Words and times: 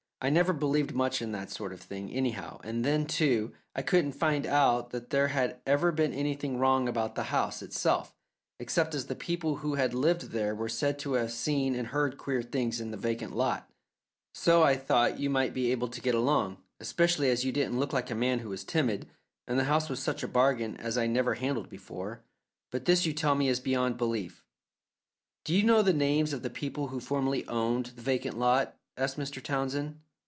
I 0.23 0.29
never 0.29 0.53
believed 0.53 0.93
much 0.93 1.19
in 1.19 1.31
that 1.31 1.49
sort 1.49 1.73
of 1.73 1.81
thing 1.81 2.11
anyhow, 2.13 2.59
and 2.63 2.85
then, 2.85 3.07
too, 3.07 3.53
I 3.75 3.81
couldn't 3.81 4.11
find 4.11 4.45
out 4.45 4.91
that 4.91 5.09
there 5.09 5.29
had 5.29 5.59
ever 5.65 5.91
been 5.91 6.13
anything 6.13 6.59
wrong 6.59 6.87
about 6.87 7.15
the 7.15 7.23
house 7.33 7.63
itself, 7.63 8.15
except 8.59 8.93
as 8.93 9.07
the 9.07 9.15
people 9.15 9.55
who 9.57 9.73
had 9.73 9.95
lived 9.95 10.29
there 10.29 10.53
were 10.53 10.69
said 10.69 10.99
to 10.99 11.13
have 11.13 11.31
seen 11.31 11.73
and 11.73 11.87
heard 11.87 12.19
queer 12.19 12.43
things 12.43 12.79
in 12.79 12.91
the 12.91 12.97
vacant 12.97 13.35
lot, 13.35 13.71
so 14.35 14.61
I 14.61 14.75
thought 14.77 15.19
you 15.19 15.31
might 15.31 15.55
be 15.55 15.71
able 15.71 15.87
to 15.87 15.99
get 16.01 16.13
along, 16.13 16.57
especially 16.79 17.31
as 17.31 17.43
you 17.43 17.51
didn't 17.51 17.79
look 17.79 17.91
like 17.91 18.11
a 18.11 18.13
man 18.13 18.37
who 18.41 18.49
was 18.49 18.63
timid, 18.63 19.07
and 19.47 19.57
the 19.57 19.63
house 19.63 19.89
was 19.89 19.99
such 19.99 20.21
a 20.21 20.27
bargain 20.27 20.77
as 20.77 20.99
I 20.99 21.07
never 21.07 21.33
handled 21.33 21.67
before. 21.67 22.21
But 22.71 22.85
this 22.85 23.07
you 23.07 23.13
tell 23.13 23.33
me 23.33 23.47
is 23.47 23.59
beyond 23.59 23.97
belief." 23.97 24.45
"Do 25.45 25.55
you 25.55 25.63
know 25.63 25.81
the 25.81 25.93
names 25.93 26.31
of 26.31 26.43
the 26.43 26.51
people 26.51 26.89
who 26.89 26.99
formerly 26.99 27.43
owned 27.47 27.87
the 27.87 28.01
vacant 28.03 28.37
lot?" 28.37 28.77
asked 28.95 29.17
Mr. 29.17 29.41
Townsend. 29.41 29.99